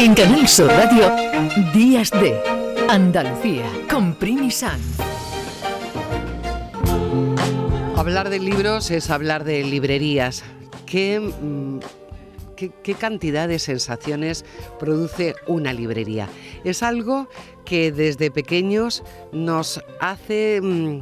[0.00, 1.10] En Canal Sur Radio,
[1.74, 2.40] Días de
[2.88, 4.80] Andalucía, con Primi San.
[7.96, 10.44] Hablar de libros es hablar de librerías.
[10.86, 11.80] ¿Qué, mm,
[12.54, 14.44] qué, qué cantidad de sensaciones
[14.78, 16.28] produce una librería?
[16.62, 17.28] Es algo
[17.68, 21.00] que desde pequeños nos hace, mm,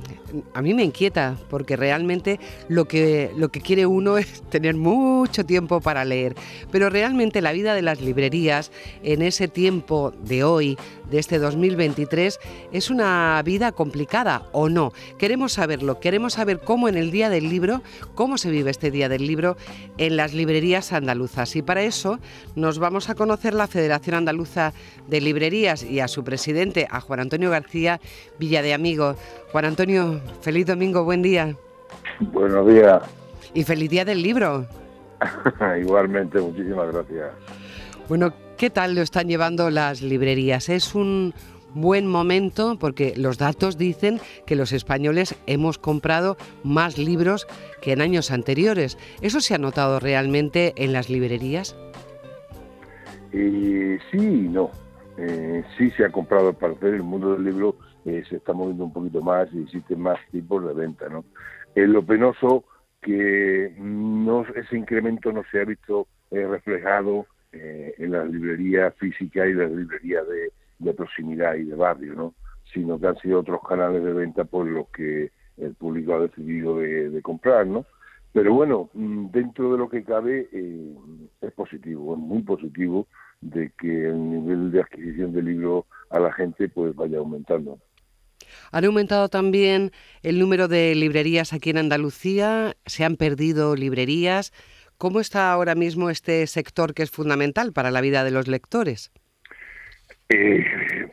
[0.52, 5.46] a mí me inquieta, porque realmente lo que, lo que quiere uno es tener mucho
[5.46, 6.34] tiempo para leer.
[6.72, 8.72] Pero realmente la vida de las librerías
[9.04, 10.76] en ese tiempo de hoy,
[11.08, 12.40] de este 2023,
[12.72, 14.92] es una vida complicada o no.
[15.18, 17.80] Queremos saberlo, queremos saber cómo en el Día del Libro,
[18.16, 19.56] cómo se vive este Día del Libro
[19.98, 21.54] en las librerías andaluzas.
[21.54, 22.18] Y para eso
[22.56, 24.72] nos vamos a conocer la Federación Andaluza
[25.06, 26.55] de Librerías y a su presidente
[26.90, 28.00] a Juan Antonio García
[28.38, 29.14] Villa de Amigo.
[29.52, 31.54] Juan Antonio, feliz domingo, buen día.
[32.20, 33.02] Buenos días.
[33.52, 34.66] Y feliz día del libro.
[35.80, 37.30] Igualmente, muchísimas gracias.
[38.08, 40.70] Bueno, ¿qué tal lo están llevando las librerías?
[40.70, 41.34] Es un
[41.74, 47.46] buen momento porque los datos dicen que los españoles hemos comprado más libros
[47.82, 48.96] que en años anteriores.
[49.20, 51.76] ¿Eso se ha notado realmente en las librerías?
[53.32, 54.70] Eh, sí y no
[55.18, 58.84] eh, sí se ha comprado al parecer el mundo del libro eh, se está moviendo
[58.84, 61.24] un poquito más y existen más tipos de venta no
[61.74, 62.64] es lo penoso
[63.00, 69.48] que no ese incremento no se ha visto eh, reflejado eh, en las librerías físicas
[69.48, 70.52] y las librerías de,
[70.94, 72.34] proximidad y de barrio no
[72.72, 76.78] sino que han sido otros canales de venta por los que el público ha decidido
[76.78, 77.86] de, de comprar no
[78.36, 80.46] pero bueno, mm, dentro de lo que cabe
[81.40, 83.06] es positivo, es muy positivo
[83.40, 87.78] de que el nivel de adquisición de libros a la gente pues vaya aumentando.
[88.72, 89.90] Han aumentado también
[90.22, 94.52] el número de librerías aquí en Andalucía, se han perdido librerías.
[94.98, 99.12] ¿Cómo está ahora mismo este sector que es fundamental para la vida de los lectores?
[100.28, 100.64] Eh,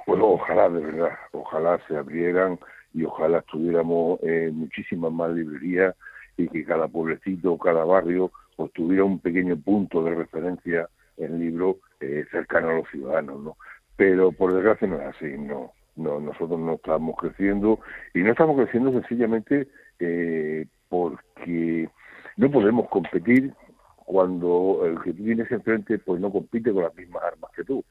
[0.05, 2.59] pues ojalá, de verdad, ojalá se abrieran
[2.93, 5.95] y ojalá tuviéramos eh, muchísimas más librerías
[6.37, 10.87] y que cada pueblecito, cada barrio, pues tuviera un pequeño punto de referencia
[11.17, 13.57] en libro eh, cercano a los ciudadanos, ¿no?
[13.95, 17.79] Pero por desgracia no es así, no, no, nosotros no estamos creciendo
[18.13, 19.67] y no estamos creciendo sencillamente
[19.99, 21.89] eh, porque
[22.37, 23.53] no podemos competir
[23.97, 27.83] cuando el que tú tienes enfrente pues no compite con las mismas armas que tú.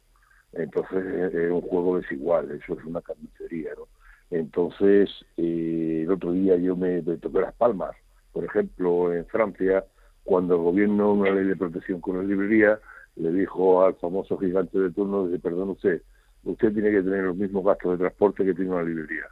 [0.53, 3.87] Entonces es un juego desigual, eso es una carnicería, ¿no?
[4.31, 7.95] Entonces, eh, el otro día yo me, me, toqué las palmas,
[8.33, 9.85] por ejemplo, en Francia,
[10.25, 12.79] cuando el gobierno, una ley de protección con las librerías,
[13.17, 16.03] le dijo al famoso gigante de turno, dice, perdón usted,
[16.45, 19.27] usted tiene que tener los mismos gastos de transporte que tiene una librería,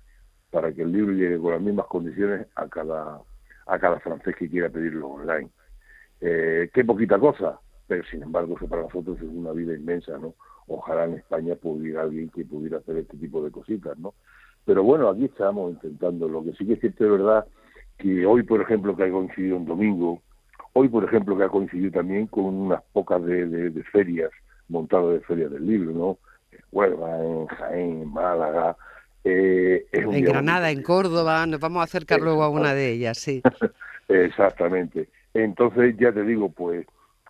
[0.50, 3.20] para que el libro llegue con las mismas condiciones a cada,
[3.66, 5.48] a cada francés que quiera pedirlo online.
[6.20, 10.34] Eh, qué poquita cosa, pero sin embargo eso para nosotros es una vida inmensa, ¿no?
[10.66, 14.14] Ojalá en España pudiera alguien que pudiera hacer este tipo de cositas, ¿no?
[14.64, 16.28] Pero bueno, aquí estamos intentando.
[16.28, 17.46] Lo que sí que es cierto de verdad
[17.98, 20.22] que hoy, por ejemplo, que ha coincidido un domingo,
[20.72, 24.30] Hoy, por ejemplo, que ha coincidido también con unas pocas de, ferias,
[24.68, 26.18] montadas de ferias del libro, ¿no?
[26.52, 28.76] En Huelva, en Jaén, en Málaga.
[29.24, 33.42] Eh, en Granada, en Córdoba, nos vamos a acercar luego a una de ellas, sí.
[34.08, 35.08] Exactamente.
[35.34, 36.86] Entonces, ya te digo, pues,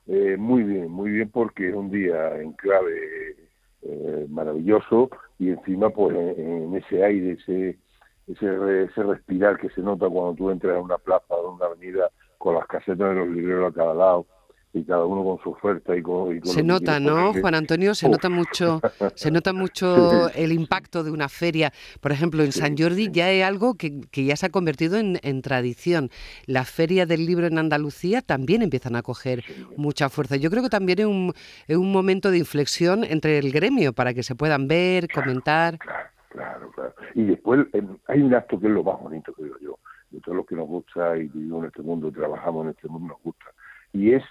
[0.07, 3.37] eh, muy bien, muy bien, porque es un día en clave
[3.83, 7.79] eh, maravilloso y encima, pues, en, ese aire, ese,
[8.27, 12.11] ese, ese respirar que se nota cuando tú entras a una plaza o una avenida
[12.41, 14.27] con las casetas de los libreros a cada lado
[14.73, 18.31] y cada uno con su oferta y con, se nota no Juan Antonio se nota
[18.31, 18.81] mucho
[19.15, 21.71] se nota mucho el impacto de una feria.
[22.01, 25.19] Por ejemplo en San Jordi ya es algo que, que ya se ha convertido en,
[25.23, 26.09] en, tradición.
[26.47, 29.45] La feria del libro en Andalucía también empiezan a coger
[29.77, 30.37] mucha fuerza.
[30.37, 31.35] Yo creo que también es un,
[31.67, 35.77] es un momento de inflexión entre el gremio para que se puedan ver comentar.
[35.79, 36.95] claro claro claro.
[37.15, 39.80] Y después em, hay un acto que es lo más bonito que digo yo
[40.11, 42.89] de todos los que nos gusta y vivimos en este mundo y trabajamos en este
[42.89, 43.47] mundo nos gusta.
[43.93, 44.23] Y es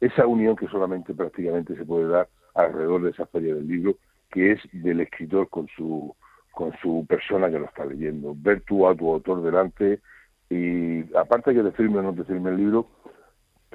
[0.00, 3.96] esa unión que solamente prácticamente se puede dar alrededor de esa feria del libro,
[4.30, 6.14] que es del escritor con su
[6.52, 8.34] con su persona que lo está leyendo.
[8.36, 10.00] Ver tú a tu autor delante
[10.50, 12.88] y aparte que te firme o no te firme el libro,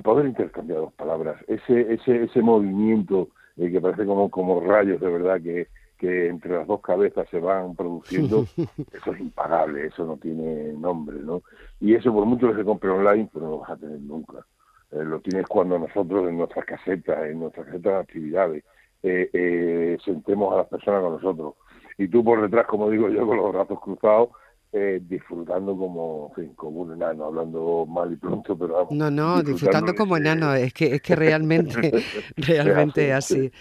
[0.04, 1.42] poder intercambiar dos palabras.
[1.48, 5.68] Ese ese ese movimiento eh, que parece como como rayos de verdad que
[6.04, 8.46] que entre las dos cabezas se van produciendo,
[8.92, 11.44] eso es impagable, eso no tiene nombre, ¿no?
[11.80, 14.46] Y eso por mucho que se compre online, pues no lo vas a tener nunca.
[14.92, 18.64] Eh, lo tienes cuando nosotros en nuestras casetas, en nuestras casetas de actividades,
[19.02, 21.54] eh, eh, sentemos a las personas con nosotros.
[21.98, 24.32] Y tú por detrás, como digo yo, con los brazos cruzados,
[24.76, 28.92] eh, disfrutando como, en fin, como un enano, hablando mal y pronto, pero vamos.
[28.92, 32.04] No, no, disfrutando, como enano, es que, es que realmente,
[32.38, 33.52] realmente así.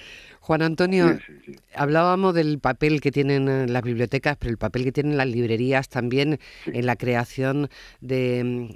[0.41, 1.19] Juan Antonio,
[1.75, 6.41] hablábamos del papel que tienen las bibliotecas, pero el papel que tienen las librerías también
[6.65, 7.69] en la creación
[8.01, 8.73] de,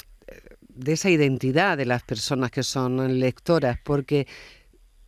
[0.69, 4.27] de esa identidad de las personas que son lectoras, porque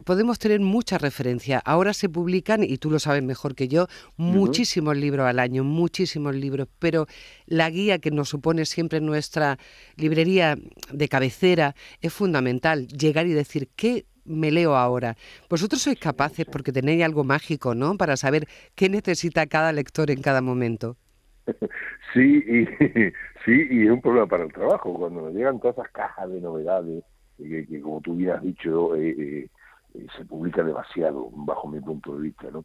[0.05, 1.61] podemos tener mucha referencia.
[1.65, 3.87] Ahora se publican, y tú lo sabes mejor que yo,
[4.17, 7.07] muchísimos libros al año, muchísimos libros, pero
[7.47, 9.59] la guía que nos supone siempre nuestra
[9.97, 10.57] librería
[10.93, 15.17] de cabecera es fundamental, llegar y decir, ¿qué me leo ahora?
[15.49, 20.23] Vosotros sois capaces, porque tenéis algo mágico, ¿no?, para saber qué necesita cada lector en
[20.23, 20.97] cada momento.
[22.15, 22.65] Sí, y,
[23.45, 26.41] sí, y es un problema para el trabajo, cuando nos llegan todas esas cajas de
[26.41, 27.05] novedades,
[27.37, 29.49] que, como tú bien has dicho, eh, eh
[29.95, 32.51] eh, se publica demasiado, bajo mi punto de vista.
[32.51, 32.65] ¿no?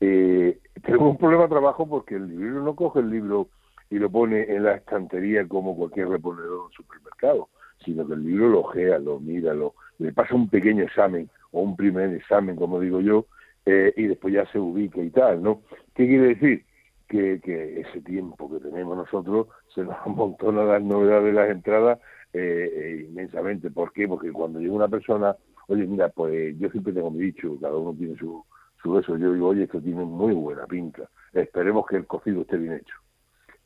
[0.00, 3.48] Eh, tenemos un problema de trabajo porque el libro no coge el libro
[3.90, 7.48] y lo pone en la estantería como cualquier reponedor en supermercado,
[7.84, 11.62] sino que el libro lo ojea, lo mira, lo, le pasa un pequeño examen o
[11.62, 13.26] un primer examen, como digo yo,
[13.66, 15.62] eh, y después ya se ubica y tal, ¿no?
[15.94, 16.64] ¿Qué quiere decir?
[17.08, 21.98] Que, que ese tiempo que tenemos nosotros se nos amontona las novedades de las entradas
[22.32, 23.70] eh, eh, inmensamente.
[23.70, 24.06] ¿Por qué?
[24.06, 25.34] Porque cuando llega una persona
[25.68, 28.44] oye, mira, pues yo siempre tengo mi dicho, cada uno tiene su,
[28.82, 32.56] su eso, yo digo, oye, esto tiene muy buena pinta, esperemos que el cocido esté
[32.56, 32.94] bien hecho.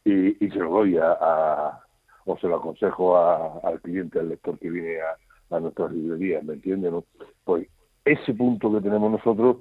[0.04, 1.78] Y, y se lo doy a,
[2.24, 6.54] o se lo aconsejo al cliente, al lector que viene a, a nuestras librerías, ¿me
[6.54, 6.90] entiendes?
[6.90, 7.04] No?
[7.44, 7.68] Pues
[8.04, 9.58] ese punto que tenemos nosotros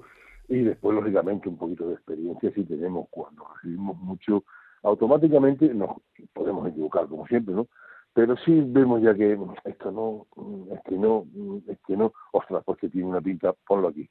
[0.48, 4.44] y después, lógicamente, un poquito de experiencia si tenemos cuando recibimos mucho,
[4.82, 5.96] automáticamente nos
[6.32, 7.68] podemos equivocar, como siempre, ¿no?
[8.14, 10.26] Pero sí vemos ya que esto no,
[10.74, 11.26] es que no,
[11.66, 14.08] es que no, ostras, pues que tiene una pinta, ponlo aquí.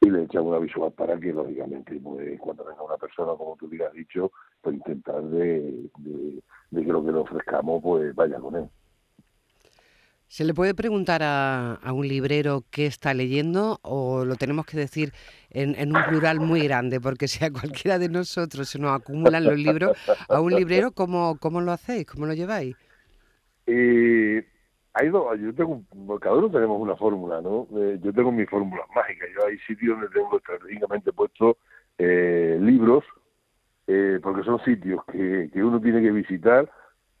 [0.00, 3.66] Y le echamos una visual para que, lógicamente, pues, cuando venga una persona, como tú
[3.66, 8.68] hubieras dicho, pues intentar de, de, que lo que le ofrezcamos, pues vaya con él.
[10.26, 14.76] ¿Se le puede preguntar a, a, un librero qué está leyendo o lo tenemos que
[14.76, 15.12] decir
[15.50, 17.00] en, en, un plural muy grande?
[17.00, 19.96] Porque si a cualquiera de nosotros se nos acumulan los libros,
[20.28, 22.06] a un librero, ¿cómo, cómo lo hacéis?
[22.06, 22.74] ¿Cómo lo lleváis?
[23.66, 24.46] Eh,
[24.92, 25.82] hay dos, yo tengo,
[26.20, 27.66] cada uno tenemos una fórmula, ¿no?
[27.76, 31.56] Eh, yo tengo mi fórmula mágica, yo hay sitios donde tengo estratégicamente puestos
[31.98, 33.04] eh, libros,
[33.86, 36.70] eh, porque son sitios que, que uno tiene que visitar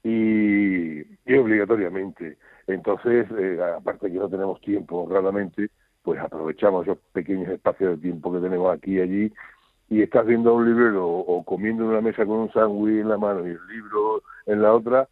[0.02, 2.38] y, y obligatoriamente.
[2.66, 5.70] Entonces, eh, aparte que no tenemos tiempo, honradamente,
[6.02, 9.32] pues aprovechamos esos pequeños espacios de tiempo que tenemos aquí y allí
[9.88, 13.18] y estás viendo un librero o comiendo en una mesa con un sándwich en la
[13.18, 15.08] mano y el libro en la otra,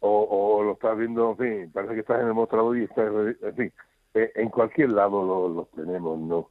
[0.00, 3.12] o, lo estás viendo, en fin, parece que estás en el mostrador y estás,
[3.42, 3.72] en fin,
[4.14, 6.50] eh, en cualquier lado los lo tenemos, ¿no?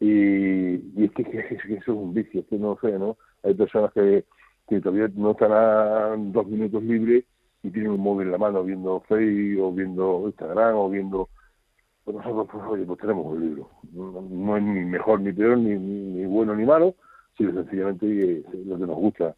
[0.00, 3.16] Y, y es, que, eso es un vicio, es que no sé, ¿no?
[3.42, 4.24] Hay personas que,
[4.68, 7.24] que todavía no están a dos minutos libres
[7.62, 11.28] y tienen un móvil en la mano viendo Facebook o viendo Instagram o viendo
[12.04, 15.74] pues nosotros pues oye pues tenemos un libro no, es ni mejor ni peor ni,
[15.74, 16.94] ni, bueno ni malo
[17.36, 19.34] sino sencillamente lo que nos gusta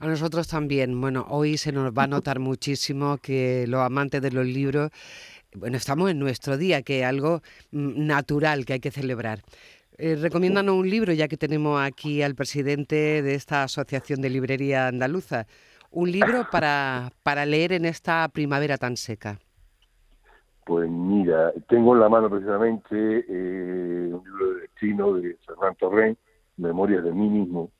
[0.00, 0.98] a nosotros también.
[1.00, 4.90] Bueno, hoy se nos va a notar muchísimo que los amantes de los libros,
[5.54, 9.40] bueno, estamos en nuestro día, que es algo mm, natural que hay que celebrar.
[9.98, 14.88] Eh, recomiéndanos un libro, ya que tenemos aquí al presidente de esta Asociación de Librería
[14.88, 15.46] Andaluza.
[15.90, 19.38] Un libro para, para leer en esta primavera tan seca.
[20.64, 26.18] Pues mira, tengo en la mano precisamente eh, un libro de destino de Fernando Torrent,
[26.56, 27.70] Memorias de mí mismo,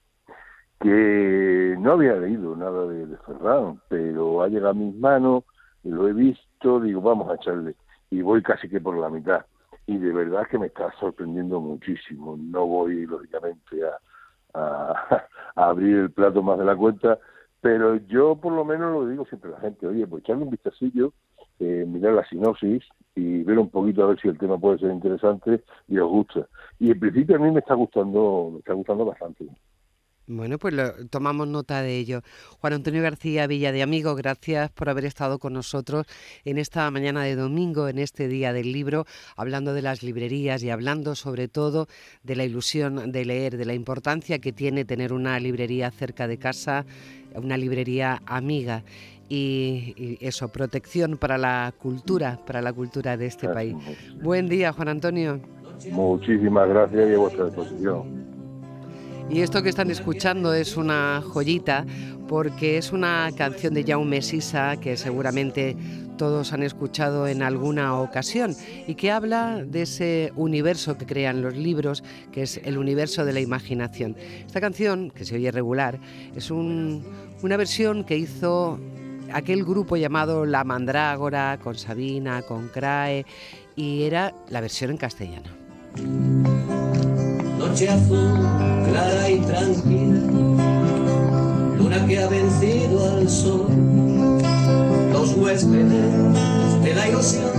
[0.81, 5.45] que no había leído nada de, de Ferran, pero ha llegado a mis manos,
[5.85, 7.75] lo he visto, digo, vamos a echarle,
[8.11, 9.45] y voy casi que por la mitad.
[9.87, 12.37] Y de verdad que me está sorprendiendo muchísimo.
[12.39, 13.83] No voy, lógicamente,
[14.55, 17.19] a, abrir el plato más de la cuenta,
[17.61, 20.51] pero yo por lo menos lo digo siempre a la gente, oye, pues echarle un
[20.51, 21.13] vistacillo,
[21.59, 22.83] eh, mirar la sinopsis
[23.15, 26.47] y ver un poquito a ver si el tema puede ser interesante y os gusta.
[26.79, 29.47] Y en principio a mí me está gustando, me está gustando bastante.
[30.33, 30.75] Bueno, pues
[31.11, 32.23] tomamos nota de ello.
[32.61, 36.07] Juan Antonio García Villa de Amigo, gracias por haber estado con nosotros
[36.45, 40.71] en esta mañana de domingo, en este día del libro, hablando de las librerías y
[40.71, 41.89] hablando sobre todo
[42.23, 46.39] de la ilusión de leer, de la importancia que tiene tener una librería cerca de
[46.39, 46.87] casa,
[47.35, 48.85] una librería amiga.
[49.29, 53.75] Y, eso, protección para la cultura, para la cultura de este país.
[54.23, 55.41] Buen día, Juan Antonio.
[55.91, 58.20] Muchísimas gracias y a vuestra disposición.
[59.31, 61.87] Y esto que están escuchando es una joyita
[62.29, 65.77] porque es una canción de Jaume Sisa que seguramente
[66.19, 68.57] todos han escuchado en alguna ocasión
[68.89, 73.33] y que habla de ese universo que crean los libros, que es el universo de
[73.33, 74.17] la imaginación.
[74.45, 75.99] Esta canción, que se oye regular,
[76.35, 78.81] es una versión que hizo
[79.33, 83.25] aquel grupo llamado La Mandrágora, con Sabina, con Crae,
[83.77, 85.51] y era la versión en castellano.
[87.71, 88.35] Noche azul,
[88.91, 90.19] clara y tranquila,
[91.79, 93.69] luna que ha vencido al sol,
[95.13, 97.53] los huéspedes de la ilusión,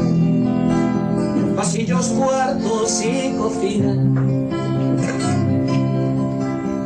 [1.56, 3.94] pasillos, cuartos y cocina,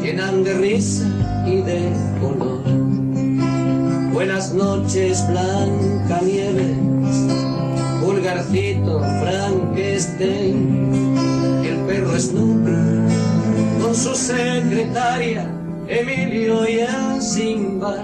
[0.04, 1.08] llenan de risa
[1.48, 1.92] y de
[2.22, 2.62] color.
[4.14, 6.78] Buenas noches, Blanca Nieves,
[8.04, 11.16] Pulgarcito, Frankenstein,
[11.66, 12.95] el perro Snoopy,
[13.96, 15.50] su secretaria,
[15.88, 17.96] Emilio y Simba.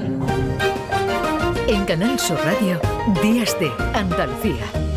[1.67, 2.79] En Canal Sur Radio,
[3.21, 4.90] Días de Andalucía